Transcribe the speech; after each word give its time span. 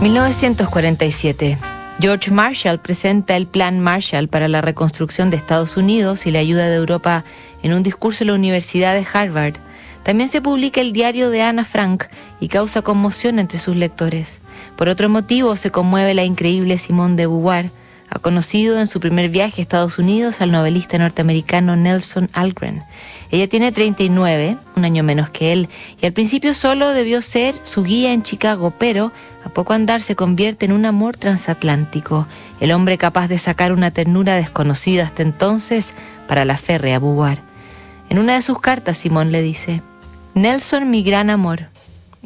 1947. 0.00 1.58
George 1.98 2.30
Marshall 2.30 2.78
presenta 2.78 3.36
el 3.36 3.48
Plan 3.48 3.80
Marshall 3.80 4.28
para 4.28 4.46
la 4.46 4.60
reconstrucción 4.60 5.28
de 5.28 5.36
Estados 5.36 5.76
Unidos 5.76 6.24
y 6.26 6.30
la 6.30 6.38
ayuda 6.38 6.68
de 6.68 6.76
Europa 6.76 7.24
en 7.64 7.72
un 7.72 7.82
discurso 7.82 8.22
en 8.22 8.28
la 8.28 8.34
Universidad 8.34 8.94
de 8.94 9.04
Harvard. 9.12 9.54
También 10.04 10.28
se 10.28 10.40
publica 10.40 10.80
el 10.80 10.92
diario 10.92 11.30
de 11.30 11.42
Anna 11.42 11.64
Frank 11.64 12.04
y 12.38 12.46
causa 12.46 12.82
conmoción 12.82 13.40
entre 13.40 13.58
sus 13.58 13.74
lectores. 13.74 14.38
Por 14.76 14.88
otro 14.88 15.08
motivo, 15.08 15.56
se 15.56 15.72
conmueve 15.72 16.14
la 16.14 16.22
increíble 16.22 16.78
Simone 16.78 17.16
de 17.16 17.26
Beauvoir, 17.26 17.70
ha 18.10 18.18
conocido 18.18 18.78
en 18.78 18.86
su 18.86 19.00
primer 19.00 19.28
viaje 19.28 19.60
a 19.60 19.62
Estados 19.62 19.98
Unidos 19.98 20.40
al 20.40 20.50
novelista 20.50 20.98
norteamericano 20.98 21.76
Nelson 21.76 22.30
Algren. 22.32 22.84
Ella 23.30 23.48
tiene 23.48 23.72
39, 23.72 24.58
un 24.76 24.84
año 24.84 25.02
menos 25.02 25.30
que 25.30 25.52
él, 25.52 25.68
y 26.00 26.06
al 26.06 26.12
principio 26.12 26.54
solo 26.54 26.90
debió 26.90 27.20
ser 27.20 27.54
su 27.62 27.82
guía 27.82 28.12
en 28.12 28.22
Chicago, 28.22 28.72
pero 28.78 29.12
a 29.44 29.50
poco 29.50 29.72
andar 29.72 30.02
se 30.02 30.16
convierte 30.16 30.66
en 30.66 30.72
un 30.72 30.86
amor 30.86 31.16
transatlántico, 31.16 32.26
el 32.60 32.72
hombre 32.72 32.98
capaz 32.98 33.28
de 33.28 33.38
sacar 33.38 33.72
una 33.72 33.90
ternura 33.90 34.36
desconocida 34.36 35.04
hasta 35.04 35.22
entonces 35.22 35.94
para 36.26 36.44
la 36.44 36.56
férrea 36.56 36.98
Beauvoir. 36.98 37.42
En 38.08 38.18
una 38.18 38.34
de 38.34 38.42
sus 38.42 38.60
cartas, 38.60 38.96
Simón 38.96 39.32
le 39.32 39.42
dice, 39.42 39.82
Nelson, 40.34 40.90
mi 40.90 41.02
gran 41.02 41.30
amor, 41.30 41.68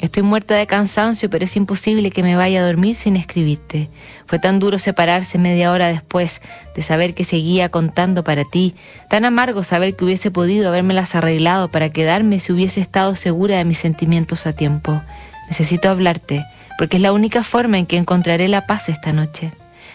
Estoy 0.01 0.23
muerta 0.23 0.57
de 0.57 0.67
cansancio, 0.67 1.29
pero 1.29 1.45
es 1.45 1.55
imposible 1.57 2.11
que 2.11 2.23
me 2.23 2.35
vaya 2.35 2.61
a 2.61 2.67
dormir 2.67 2.97
sin 2.97 3.15
escribirte. 3.15 3.89
Fue 4.27 4.39
tan 4.39 4.59
duro 4.59 4.79
separarse 4.79 5.39
media 5.39 5.71
hora 5.71 5.89
después 5.89 6.41
de 6.75 6.83
saber 6.83 7.15
que 7.15 7.25
seguía 7.25 7.69
contando 7.69 8.25
para 8.25 8.45
ti, 8.45 8.75
tan 9.09 9.25
amargo 9.25 9.63
saber 9.63 9.95
que 9.95 10.05
hubiese 10.05 10.31
podido 10.31 10.69
habérmelas 10.69 11.15
arreglado 11.15 11.71
para 11.71 11.91
quedarme 11.91 12.41
si 12.41 12.53
hubiese 12.53 12.81
estado 12.81 13.15
segura 13.17 13.59
de 13.59 13.65
mis 13.65 13.79
sentimientos 13.79 14.47
a 14.47 14.55
tiempo. 14.55 15.03
Necesito 15.49 15.91
hablarte, 15.91 16.45
porque 16.79 16.97
es 16.97 17.03
la 17.03 17.13
única 17.13 17.45
forma 17.45 17.79
en 17.79 17.87
que 17.87 17.99
encontraré 17.99 18.49
la 18.49 18.67
paz 18.67 18.89
esta 18.89 19.13
noche. 19.13 19.53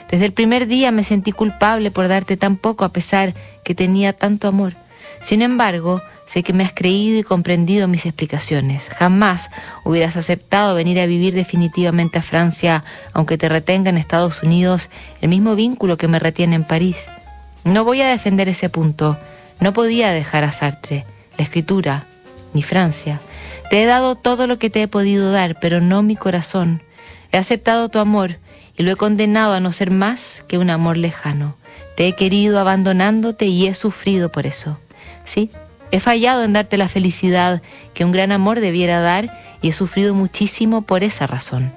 Desde 0.09 0.25
el 0.25 0.31
primer 0.31 0.67
día 0.67 0.91
me 0.91 1.03
sentí 1.03 1.31
culpable 1.31 1.91
por 1.91 2.07
darte 2.07 2.37
tan 2.37 2.55
poco 2.55 2.85
a 2.85 2.93
pesar 2.93 3.33
que 3.63 3.75
tenía 3.75 4.13
tanto 4.13 4.47
amor. 4.47 4.73
Sin 5.21 5.41
embargo, 5.41 6.01
Sé 6.27 6.43
que 6.43 6.51
me 6.51 6.65
has 6.65 6.73
creído 6.73 7.17
y 7.17 7.23
comprendido 7.23 7.87
mis 7.87 8.05
explicaciones. 8.05 8.89
Jamás 8.89 9.49
hubieras 9.85 10.17
aceptado 10.17 10.75
venir 10.75 10.99
a 10.99 11.05
vivir 11.05 11.33
definitivamente 11.33 12.19
a 12.19 12.21
Francia, 12.21 12.83
aunque 13.13 13.37
te 13.37 13.47
retenga 13.47 13.89
en 13.89 13.97
Estados 13.97 14.43
Unidos 14.43 14.89
el 15.21 15.29
mismo 15.29 15.55
vínculo 15.55 15.95
que 15.95 16.09
me 16.09 16.19
retiene 16.19 16.55
en 16.55 16.65
París. 16.65 17.07
No 17.63 17.85
voy 17.85 18.01
a 18.01 18.09
defender 18.09 18.49
ese 18.49 18.67
punto. 18.67 19.17
No 19.61 19.71
podía 19.71 20.11
dejar 20.11 20.43
a 20.43 20.51
Sartre, 20.51 21.05
la 21.37 21.45
escritura, 21.45 22.05
ni 22.53 22.61
Francia. 22.61 23.21
Te 23.69 23.81
he 23.81 23.85
dado 23.85 24.15
todo 24.15 24.47
lo 24.47 24.59
que 24.59 24.69
te 24.69 24.81
he 24.81 24.87
podido 24.89 25.31
dar, 25.31 25.57
pero 25.61 25.79
no 25.79 26.03
mi 26.03 26.17
corazón. 26.17 26.83
He 27.31 27.37
aceptado 27.37 27.87
tu 27.87 27.99
amor 27.99 28.37
y 28.77 28.83
lo 28.83 28.91
he 28.91 28.95
condenado 28.97 29.53
a 29.53 29.61
no 29.61 29.71
ser 29.71 29.91
más 29.91 30.43
que 30.49 30.57
un 30.57 30.69
amor 30.69 30.97
lejano. 30.97 31.55
Te 31.95 32.07
he 32.09 32.15
querido 32.15 32.59
abandonándote 32.59 33.45
y 33.45 33.67
he 33.67 33.73
sufrido 33.73 34.29
por 34.29 34.45
eso. 34.45 34.77
Sí, 35.25 35.49
He 35.91 35.99
fallado 35.99 36.43
en 36.43 36.53
darte 36.53 36.77
la 36.77 36.89
felicidad 36.89 37.61
que 37.93 38.05
un 38.05 38.11
gran 38.11 38.31
amor 38.31 38.59
debiera 38.59 38.99
dar 38.99 39.57
y 39.61 39.69
he 39.69 39.73
sufrido 39.73 40.13
muchísimo 40.13 40.81
por 40.81 41.03
esa 41.03 41.27
razón. 41.27 41.71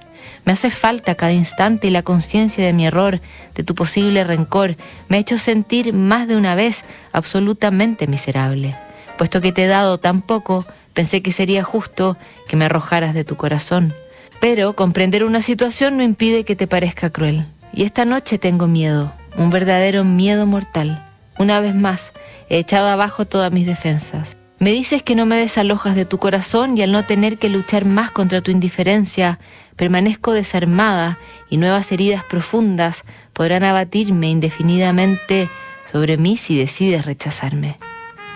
Me 0.44 0.52
hace 0.52 0.70
falta 0.70 1.14
cada 1.14 1.32
instante 1.32 1.88
y 1.88 1.90
la 1.90 2.02
conciencia 2.02 2.64
de 2.64 2.72
mi 2.72 2.86
error, 2.86 3.20
de 3.54 3.62
tu 3.62 3.74
posible 3.74 4.24
rencor, 4.24 4.76
me 5.08 5.16
ha 5.16 5.20
hecho 5.20 5.38
sentir 5.38 5.92
más 5.92 6.28
de 6.28 6.36
una 6.36 6.54
vez 6.54 6.84
absolutamente 7.12 8.06
miserable. 8.06 8.76
Puesto 9.18 9.40
que 9.40 9.52
te 9.52 9.64
he 9.64 9.66
dado 9.66 9.98
tan 9.98 10.22
poco, 10.22 10.64
pensé 10.94 11.22
que 11.22 11.32
sería 11.32 11.62
justo 11.62 12.16
que 12.48 12.56
me 12.56 12.64
arrojaras 12.64 13.14
de 13.14 13.24
tu 13.24 13.36
corazón. 13.36 13.94
Pero 14.40 14.74
comprender 14.74 15.24
una 15.24 15.42
situación 15.42 15.98
no 15.98 16.02
impide 16.02 16.44
que 16.44 16.56
te 16.56 16.66
parezca 16.66 17.10
cruel. 17.10 17.46
Y 17.74 17.84
esta 17.84 18.06
noche 18.06 18.38
tengo 18.38 18.66
miedo, 18.66 19.12
un 19.36 19.50
verdadero 19.50 20.04
miedo 20.04 20.46
mortal. 20.46 21.09
Una 21.40 21.58
vez 21.58 21.74
más, 21.74 22.12
he 22.50 22.58
echado 22.58 22.88
abajo 22.88 23.24
todas 23.24 23.50
mis 23.50 23.64
defensas. 23.64 24.36
Me 24.58 24.72
dices 24.72 25.02
que 25.02 25.14
no 25.14 25.24
me 25.24 25.36
desalojas 25.36 25.94
de 25.94 26.04
tu 26.04 26.18
corazón 26.18 26.76
y 26.76 26.82
al 26.82 26.92
no 26.92 27.06
tener 27.06 27.38
que 27.38 27.48
luchar 27.48 27.86
más 27.86 28.10
contra 28.10 28.42
tu 28.42 28.50
indiferencia, 28.50 29.38
permanezco 29.74 30.34
desarmada 30.34 31.18
y 31.48 31.56
nuevas 31.56 31.92
heridas 31.92 32.24
profundas 32.24 33.04
podrán 33.32 33.64
abatirme 33.64 34.28
indefinidamente 34.28 35.48
sobre 35.90 36.18
mí 36.18 36.36
si 36.36 36.58
decides 36.58 37.06
rechazarme. 37.06 37.78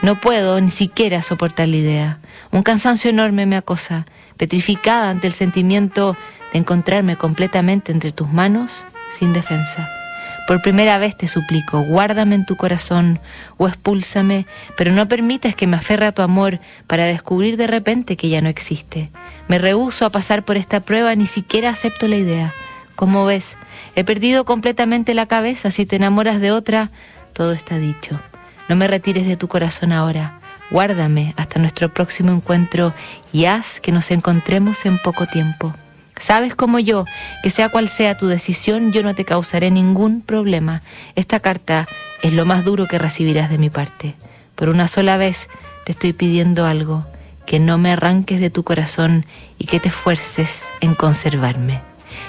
No 0.00 0.19
puedo 0.19 0.59
ni 0.62 0.71
siquiera 0.71 1.21
soportar 1.21 1.69
la 1.69 1.76
idea. 1.76 2.19
Un 2.53 2.62
cansancio 2.62 3.10
enorme 3.10 3.44
me 3.44 3.56
acosa, 3.56 4.06
petrificada 4.38 5.10
ante 5.10 5.26
el 5.26 5.34
sentimiento 5.34 6.16
de 6.54 6.59
encontrarme 6.60 7.16
completamente 7.16 7.92
entre 7.92 8.12
tus 8.12 8.32
manos 8.32 8.86
sin 9.10 9.34
defensa. 9.34 10.03
Por 10.47 10.60
primera 10.60 10.99
vez 10.99 11.16
te 11.16 11.27
suplico, 11.27 11.81
guárdame 11.81 12.34
en 12.34 12.44
tu 12.44 12.56
corazón 12.56 13.19
o 13.56 13.66
expúlsame, 13.66 14.47
pero 14.77 14.93
no 14.93 15.09
permitas 15.09 15.55
que 15.55 15.66
me 15.66 15.78
aferre 15.78 16.06
a 16.06 16.12
tu 16.12 16.21
amor 16.21 16.60
para 16.87 17.06
descubrir 17.06 17.56
de 17.56 17.66
repente 17.66 18.19
que 18.19 18.28
ya 18.28 18.43
no 18.43 18.50
existe. 18.50 19.10
Me 19.49 19.59
rehúso 19.59 20.04
a 20.04 20.10
pasar 20.10 20.44
por 20.44 20.59
esta 20.59 20.81
prueba, 20.81 21.15
ni 21.15 21.27
siquiera 21.27 21.71
acepto 21.71 22.09
la 22.09 22.16
idea. 22.16 22.53
Como 22.94 23.25
ves, 23.25 23.56
he 23.97 24.04
perdido 24.04 24.44
completamente 24.44 25.15
la 25.15 25.27
cabeza. 25.27 25.71
Si 25.71 25.87
te 25.87 25.97
enamoras 25.97 26.41
de 26.43 26.53
otra, 26.53 26.91
todo 27.33 27.53
está 27.53 27.78
dicho. 27.78 28.21
No 28.69 28.77
me 28.77 28.87
retires 28.87 29.27
de 29.27 29.38
tu 29.38 29.49
corazón 29.49 29.93
ahora. 29.93 30.41
Guárdame 30.71 31.34
hasta 31.37 31.59
nuestro 31.59 31.93
próximo 31.93 32.33
encuentro 32.33 32.93
y 33.33 33.47
haz 33.47 33.81
que 33.81 33.93
nos 33.93 34.10
encontremos 34.10 34.84
en 34.84 34.99
poco 34.99 35.27
tiempo. 35.27 35.75
Sabes 36.19 36.54
como 36.54 36.78
yo 36.78 37.04
que 37.42 37.50
sea 37.50 37.69
cual 37.69 37.88
sea 37.88 38.16
tu 38.16 38.26
decisión, 38.26 38.92
yo 38.92 39.02
no 39.02 39.14
te 39.14 39.25
causaré 39.25 39.70
ningún 39.70 40.20
problema. 40.20 40.82
Esta 41.16 41.41
carta 41.41 41.88
es 42.22 42.32
lo 42.32 42.47
más 42.47 42.64
duro 42.64 42.86
que 42.86 42.98
recibirás 42.98 43.50
de 43.50 43.58
mi 43.58 43.70
parte. 43.70 44.14
Por 44.54 44.69
una 44.69 44.88
sola 44.88 45.16
vez 45.16 45.48
te 45.84 45.92
estoy 45.92 46.12
pidiendo 46.12 46.66
algo, 46.66 47.04
que 47.47 47.58
no 47.58 47.78
me 47.78 47.92
arranques 47.92 48.41
de 48.41 48.50
tu 48.50 48.62
corazón 48.62 49.26
y 49.58 49.66
que 49.66 49.80
te 49.80 49.88
esfuerces 49.88 50.66
en 50.80 50.94
conservarme. 50.94 51.80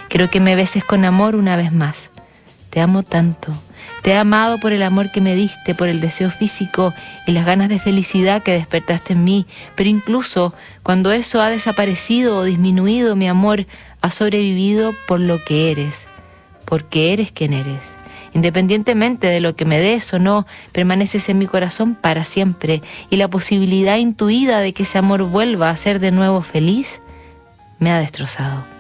Quiero 0.09 0.29
que 0.29 0.39
me 0.39 0.55
beses 0.55 0.83
con 0.83 1.05
amor 1.05 1.35
una 1.35 1.55
vez 1.55 1.71
más. 1.71 2.09
Te 2.69 2.81
amo 2.81 3.03
tanto. 3.03 3.53
Te 4.05 4.11
he 4.11 4.17
amado 4.17 4.59
por 4.59 4.71
el 4.71 4.83
amor 4.83 5.09
que 5.09 5.19
me 5.19 5.33
diste, 5.33 5.73
por 5.73 5.87
el 5.87 5.99
deseo 5.99 6.29
físico 6.29 6.93
y 7.25 7.31
las 7.31 7.43
ganas 7.43 7.69
de 7.69 7.79
felicidad 7.79 8.43
que 8.43 8.51
despertaste 8.51 9.13
en 9.13 9.23
mí, 9.23 9.47
pero 9.73 9.89
incluso 9.89 10.53
cuando 10.83 11.11
eso 11.11 11.41
ha 11.41 11.49
desaparecido 11.49 12.37
o 12.37 12.43
disminuido, 12.43 13.15
mi 13.15 13.27
amor 13.27 13.65
ha 14.01 14.11
sobrevivido 14.11 14.93
por 15.07 15.19
lo 15.19 15.43
que 15.43 15.71
eres, 15.71 16.07
porque 16.65 17.13
eres 17.13 17.31
quien 17.31 17.53
eres. 17.53 17.97
Independientemente 18.35 19.25
de 19.25 19.39
lo 19.39 19.55
que 19.55 19.65
me 19.65 19.79
des 19.79 20.13
o 20.13 20.19
no, 20.19 20.45
permaneces 20.71 21.27
en 21.29 21.39
mi 21.39 21.47
corazón 21.47 21.95
para 21.95 22.25
siempre 22.25 22.83
y 23.09 23.15
la 23.15 23.27
posibilidad 23.27 23.97
intuida 23.97 24.59
de 24.59 24.71
que 24.71 24.83
ese 24.83 24.99
amor 24.99 25.23
vuelva 25.23 25.71
a 25.71 25.77
ser 25.77 25.99
de 25.99 26.11
nuevo 26.11 26.43
feliz 26.43 27.01
me 27.79 27.89
ha 27.89 27.97
destrozado. 27.97 28.74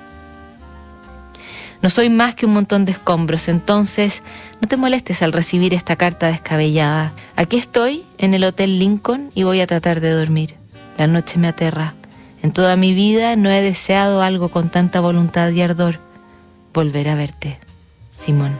No 1.85 1.91
soy 1.91 2.09
más 2.09 2.33
que 2.33 2.47
un 2.47 2.53
montón 2.53 2.83
de 2.83 2.93
escombros, 2.93 3.47
entonces 3.47 4.23
no 4.59 4.67
te 4.67 4.75
molestes 4.75 5.21
al 5.21 5.31
recibir 5.31 5.75
esta 5.75 5.95
carta 5.95 6.25
descabellada. 6.25 7.13
Aquí 7.35 7.57
estoy, 7.57 8.05
en 8.17 8.33
el 8.33 8.43
Hotel 8.43 8.79
Lincoln, 8.79 9.29
y 9.35 9.43
voy 9.43 9.61
a 9.61 9.67
tratar 9.67 10.01
de 10.01 10.09
dormir. 10.09 10.55
La 10.97 11.05
noche 11.05 11.37
me 11.37 11.47
aterra. 11.47 11.93
En 12.41 12.53
toda 12.53 12.75
mi 12.75 12.95
vida 12.95 13.35
no 13.35 13.51
he 13.51 13.61
deseado 13.61 14.23
algo 14.23 14.49
con 14.49 14.69
tanta 14.69 14.99
voluntad 14.99 15.51
y 15.51 15.61
ardor. 15.61 15.99
Volver 16.73 17.07
a 17.07 17.13
verte. 17.13 17.59
Simón. 18.17 18.57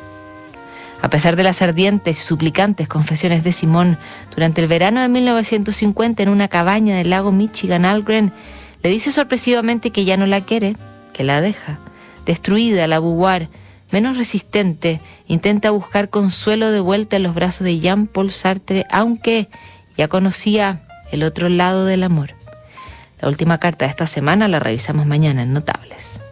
A 1.02 1.10
pesar 1.10 1.36
de 1.36 1.42
las 1.42 1.64
ardientes 1.64 2.22
y 2.22 2.24
suplicantes 2.24 2.88
confesiones 2.88 3.44
de 3.44 3.54
Simón, 3.54 3.98
durante 4.36 4.62
el 4.62 4.68
verano 4.68 5.02
de 5.02 5.10
1950 5.10 6.22
en 6.22 6.30
una 6.30 6.48
cabaña 6.48 6.96
del 6.96 7.10
lago 7.10 7.32
Michigan, 7.32 7.86
Algren 7.86 8.32
le 8.84 8.90
dice 8.92 9.12
sorpresivamente 9.12 9.90
que 9.90 10.06
ya 10.06 10.16
no 10.16 10.28
la 10.28 10.46
quiere, 10.46 10.78
que 11.12 11.24
la 11.24 11.42
deja 11.42 11.80
Destruida, 12.26 12.88
la 12.88 13.00
Beauvoir, 13.00 13.50
menos 13.92 14.18
resistente, 14.18 15.00
intenta 15.28 15.72
buscar 15.72 16.10
consuelo 16.10 16.72
de 16.72 16.80
vuelta 16.80 17.16
en 17.18 17.24
los 17.24 17.36
brazos 17.36 17.66
de 17.66 17.80
Jean-Paul 17.80 18.32
Sartre, 18.32 18.86
aunque 18.92 19.48
ya 19.98 20.08
conocía 20.08 20.82
el 21.12 21.24
otro 21.24 21.50
lado 21.50 21.86
del 21.86 22.04
amor. 22.04 22.32
La 23.20 23.30
última 23.30 23.60
carta 23.60 23.86
de 23.86 23.90
esta 23.90 24.08
semana 24.08 24.48
la 24.48 24.60
revisamos 24.60 25.06
mañana 25.06 25.44
en 25.44 25.54
Notables. 25.54 26.22